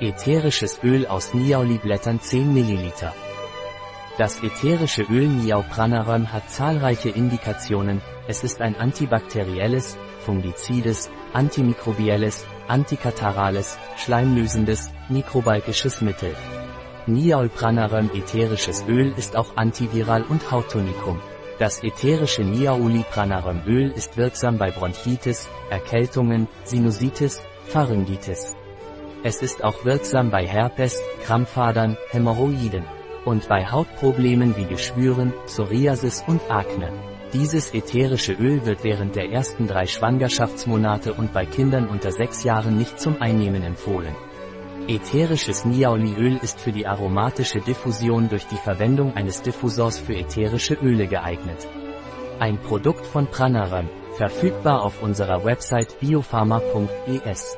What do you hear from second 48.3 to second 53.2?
die Verwendung eines Diffusors für ätherische Öle geeignet. Ein Produkt